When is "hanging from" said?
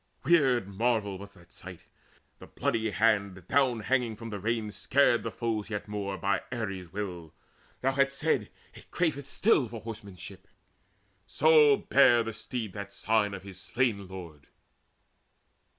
3.81-4.31